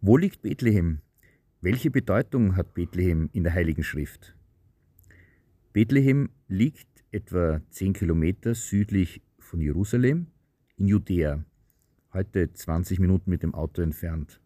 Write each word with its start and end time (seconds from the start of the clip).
Wo 0.00 0.16
liegt 0.16 0.42
Bethlehem? 0.42 1.00
Welche 1.60 1.90
Bedeutung 1.90 2.54
hat 2.54 2.72
Bethlehem 2.72 3.30
in 3.32 3.42
der 3.42 3.52
Heiligen 3.52 3.82
Schrift? 3.82 4.36
Bethlehem 5.72 6.30
liegt 6.46 6.86
etwa 7.10 7.60
10 7.70 7.94
Kilometer 7.94 8.54
südlich 8.54 9.22
von 9.40 9.60
Jerusalem 9.60 10.28
in 10.76 10.86
Judäa, 10.86 11.44
heute 12.12 12.52
20 12.52 13.00
Minuten 13.00 13.28
mit 13.28 13.42
dem 13.42 13.54
Auto 13.54 13.82
entfernt. 13.82 14.40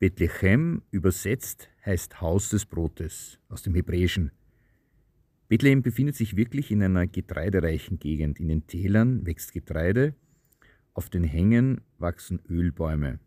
Bethlehem 0.00 0.82
übersetzt 0.90 1.70
heißt 1.84 2.20
Haus 2.20 2.48
des 2.48 2.66
Brotes 2.66 3.38
aus 3.48 3.62
dem 3.62 3.76
Hebräischen. 3.76 4.32
Bethlehem 5.46 5.82
befindet 5.82 6.16
sich 6.16 6.36
wirklich 6.36 6.72
in 6.72 6.82
einer 6.82 7.06
getreidereichen 7.06 8.00
Gegend. 8.00 8.40
In 8.40 8.48
den 8.48 8.66
Tälern 8.66 9.24
wächst 9.26 9.52
Getreide, 9.52 10.16
auf 10.92 11.08
den 11.08 11.22
Hängen 11.22 11.82
wachsen 11.98 12.40
Ölbäume. 12.48 13.20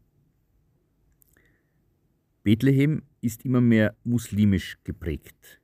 Bethlehem 2.49 3.03
ist 3.21 3.45
immer 3.45 3.61
mehr 3.61 3.95
muslimisch 4.03 4.79
geprägt. 4.83 5.61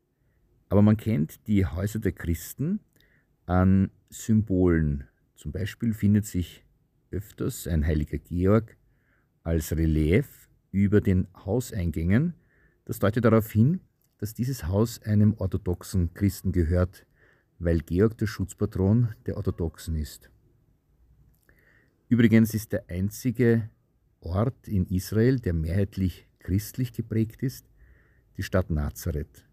Aber 0.70 0.84
man 0.84 0.98
kennt 0.98 1.48
die 1.48 1.66
Häuser 1.66 1.98
der 1.98 2.11
Christen 2.11 2.80
an 3.48 3.89
Symbolen. 4.11 5.05
Zum 5.34 5.52
Beispiel 5.52 5.95
findet 5.95 6.27
sich 6.27 6.63
öfters 7.09 7.66
ein 7.66 7.84
heiliger 7.84 8.20
Georg 8.20 8.77
als 9.41 9.75
Relief 9.75 10.48
über 10.70 11.02
den 11.02 11.27
Hauseingängen. 11.35 12.35
Das 12.86 12.99
deutet 12.99 13.25
darauf 13.25 13.52
hin, 13.52 13.80
dass 14.20 14.36
dieses 14.36 14.67
Haus 14.67 15.02
einem 15.02 15.33
orthodoxen 15.39 16.13
Christen 16.13 16.52
gehört, 16.52 17.08
weil 17.58 17.80
Georg 17.80 18.16
der 18.20 18.27
Schutzpatron 18.27 19.16
der 19.25 19.38
Orthodoxen 19.38 19.95
ist. 19.95 20.30
Übrigens 22.09 22.53
ist 22.53 22.73
der 22.73 22.88
einzige 22.91 23.72
Ort 24.19 24.67
in 24.67 24.86
Israel, 24.86 25.39
der 25.39 25.56
mehrheitlich 25.56 26.28
christlich 26.45 26.93
geprägt 26.93 27.41
ist, 27.41 27.65
die 28.38 28.43
Stadt 28.43 28.69
Nazareth. 28.69 29.47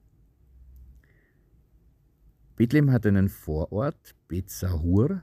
Bethlehem 2.57 2.91
hat 2.91 3.07
einen 3.07 3.31
Vorort, 3.31 4.15
Bet 4.29 4.51
Sahur, 4.51 5.23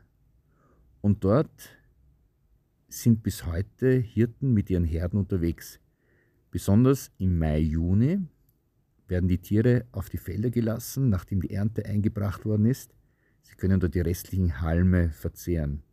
und 1.02 1.24
dort 1.24 1.78
sind 2.88 3.22
bis 3.22 3.46
heute 3.46 3.92
Hirten 3.92 4.52
mit 4.54 4.72
ihren 4.72 4.84
Herden 4.84 5.20
unterwegs. 5.20 5.80
Besonders 6.50 7.12
im 7.20 7.38
Mai, 7.38 7.60
Juni 7.60 8.20
werden 9.08 9.30
die 9.30 9.38
Tiere 9.38 9.86
auf 9.92 10.10
die 10.10 10.18
Felder 10.18 10.50
gelassen, 10.50 11.10
nachdem 11.10 11.40
die 11.40 11.52
Ernte 11.52 11.86
eingebracht 11.86 12.46
worden 12.46 12.66
ist. 12.66 12.96
Sie 13.44 13.56
können 13.56 13.80
dort 13.80 13.94
die 13.94 14.02
restlichen 14.02 14.60
Halme 14.60 15.12
verzehren. 15.12 15.84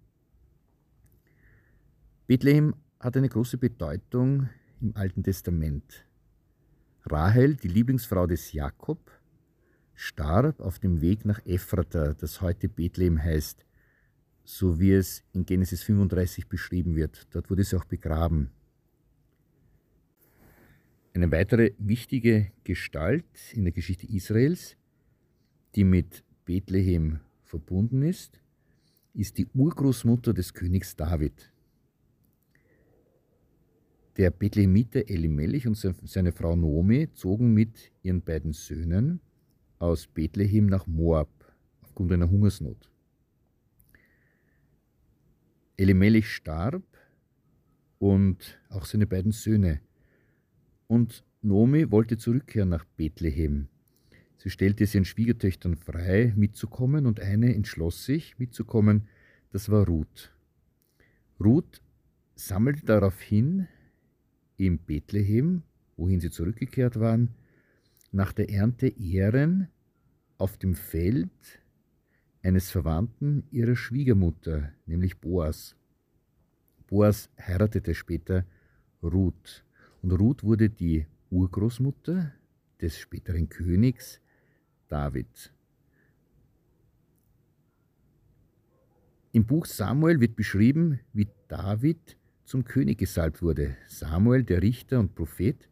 Bethlehem 2.27 2.75
hat 2.99 3.17
eine 3.19 3.29
große 3.29 3.59
Bedeutung 3.59 4.49
im 4.81 4.97
Alten 4.97 5.23
Testament. 5.23 6.05
Rahel, 7.05 7.57
die 7.57 7.69
Lieblingsfrau 7.69 8.27
des 8.27 8.53
Jakob, 8.53 8.99
starb 9.95 10.61
auf 10.61 10.79
dem 10.79 11.01
Weg 11.01 11.25
nach 11.25 11.41
Ephrata, 11.47 12.15
das 12.15 12.41
heute 12.41 12.69
Bethlehem 12.69 13.23
heißt, 13.23 13.65
so 14.45 14.79
wie 14.79 14.93
es 14.93 15.25
in 15.33 15.47
Genesis 15.47 15.83
35 15.83 16.49
beschrieben 16.49 16.95
wird. 16.95 17.27
Dort 17.35 17.51
wurde 17.51 17.65
sie 17.65 17.77
auch 17.77 17.85
begraben. 17.85 18.51
Eine 21.15 21.33
weitere 21.33 21.73
wichtige 21.79 22.53
Gestalt 22.63 23.25
in 23.53 23.65
der 23.65 23.73
Geschichte 23.73 24.07
Israels, 24.07 24.77
die 25.75 25.85
mit 25.85 26.23
Bethlehem 26.45 27.21
verbunden 27.45 28.03
ist, 28.03 28.41
ist 29.15 29.39
die 29.39 29.47
Urgroßmutter 29.55 30.35
des 30.35 30.53
Königs 30.53 30.95
David. 30.95 31.51
Der 34.17 34.31
Bethlehemiter 34.31 35.11
Elimelech 35.11 35.67
und 35.67 35.77
seine 35.77 36.33
Frau 36.33 36.57
Nomi 36.57 37.13
zogen 37.13 37.53
mit 37.53 37.93
ihren 38.03 38.23
beiden 38.23 38.55
Söhnen 38.55 39.21
aus 39.79 40.07
Bethlehem 40.07 40.67
nach 40.67 40.87
Moab 40.87 41.29
aufgrund 41.83 42.13
einer 42.13 42.31
Hungersnot. 42.31 42.91
Elimelech 45.77 46.31
starb 46.31 46.83
und 47.99 48.59
auch 48.71 48.87
seine 48.87 49.07
beiden 49.07 49.33
Söhne 49.33 49.81
und 50.87 51.23
Nomi 51.43 51.91
wollte 51.91 52.17
zurückkehren 52.17 52.71
nach 52.71 52.87
Bethlehem. 52.97 53.69
Sie 54.39 54.49
stellte 54.49 54.85
es 54.85 54.95
ihren 54.95 55.05
Schwiegertöchtern 55.05 55.77
frei, 55.77 56.33
mitzukommen, 56.37 57.05
und 57.05 57.21
eine 57.21 57.55
entschloss 57.55 58.07
sich, 58.07 58.39
mitzukommen, 58.39 59.09
das 59.51 59.71
war 59.71 59.87
Ruth. 59.87 60.33
Ruth 61.39 61.83
sammelte 62.35 62.87
daraufhin 62.87 63.69
in 64.57 64.79
Bethlehem, 64.79 65.63
wohin 65.97 66.21
sie 66.21 66.31
zurückgekehrt 66.31 66.99
waren, 66.99 67.31
nach 68.13 68.33
der 68.33 68.51
Ernte 68.51 68.89
Ehren 68.89 69.69
auf 70.39 70.57
dem 70.57 70.75
Feld 70.75 71.31
eines 72.43 72.71
Verwandten 72.71 73.45
ihrer 73.51 73.77
Schwiegermutter, 73.77 74.73
nämlich 74.87 75.19
Boas. 75.19 75.75
Boas 76.87 77.29
heiratete 77.41 77.95
später 77.95 78.47
Ruth. 79.03 79.65
Und 80.03 80.13
Ruth 80.13 80.45
wurde 80.45 80.71
die 80.71 81.07
Urgroßmutter 81.31 82.33
des 82.81 82.99
späteren 82.99 83.49
Königs 83.49 84.21
David. 84.89 85.53
Im 89.33 89.45
Buch 89.45 89.67
Samuel 89.67 90.21
wird 90.21 90.37
beschrieben, 90.37 91.01
wie 91.13 91.29
David 91.49 92.17
zum 92.47 92.65
König 92.65 92.99
gesalbt 92.99 93.43
wurde. 93.43 93.77
Samuel, 93.89 94.45
der 94.45 94.63
Richter 94.63 94.99
und 95.01 95.15
Prophet, 95.15 95.69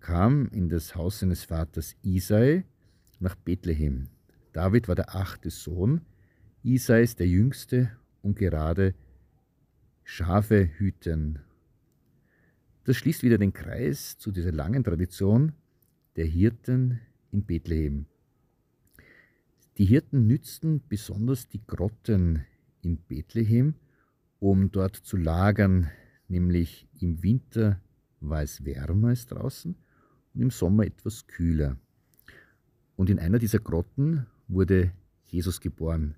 kam 0.00 0.48
in 0.48 0.68
das 0.68 0.94
Haus 0.94 1.20
seines 1.20 1.44
Vaters 1.44 1.96
Isai 2.02 2.64
nach 3.20 3.34
Bethlehem. 3.34 4.08
David 4.52 4.88
war 4.88 4.94
der 4.94 5.14
achte 5.14 5.50
Sohn, 5.50 6.00
Isai 6.62 7.02
ist 7.02 7.20
der 7.20 7.28
jüngste 7.28 7.90
und 8.22 8.38
gerade 8.38 8.94
Schafe 10.04 10.70
hüten 10.78 11.40
das 12.84 12.98
schließt 12.98 13.22
wieder 13.22 13.38
den 13.38 13.54
Kreis 13.54 14.18
zu 14.18 14.30
dieser 14.30 14.52
langen 14.52 14.84
Tradition 14.84 15.52
der 16.16 16.26
Hirten 16.26 17.00
in 17.32 17.44
Bethlehem. 17.44 18.06
Die 19.78 19.86
Hirten 19.86 20.26
nützten 20.26 20.82
besonders 20.86 21.48
die 21.48 21.66
Grotten 21.66 22.44
in 22.82 22.98
Bethlehem, 22.98 23.74
um 24.38 24.70
dort 24.70 24.96
zu 24.96 25.16
lagern, 25.16 25.90
nämlich 26.28 26.88
im 27.00 27.22
Winter 27.22 27.80
war 28.20 28.42
es 28.42 28.64
wärmer 28.64 29.08
als 29.08 29.26
draußen 29.26 29.76
und 30.34 30.40
im 30.40 30.50
Sommer 30.50 30.84
etwas 30.84 31.26
kühler. 31.26 31.76
Und 32.96 33.10
in 33.10 33.18
einer 33.18 33.38
dieser 33.38 33.58
Grotten 33.58 34.26
wurde 34.48 34.92
Jesus 35.26 35.60
geboren. 35.60 36.16